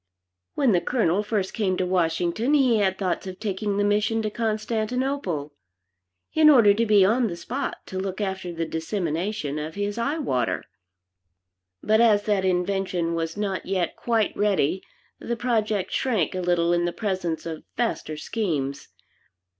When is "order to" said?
6.49-6.87